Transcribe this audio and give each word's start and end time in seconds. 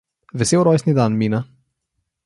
Vesel 0.41 0.63
rojstni 0.67 0.93
dan 1.01 1.17
Mina! 1.21 1.39